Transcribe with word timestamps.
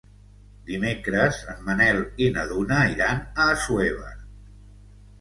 Dimecres 0.69 1.37
en 1.53 1.61
Manel 1.69 2.03
i 2.29 2.33
na 2.39 2.49
Duna 2.55 2.83
iran 2.97 3.25
a 3.45 3.49
Assuévar. 3.55 4.19